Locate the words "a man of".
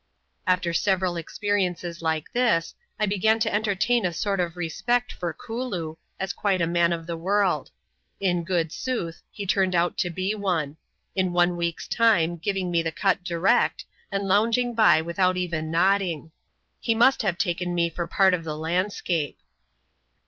6.59-7.05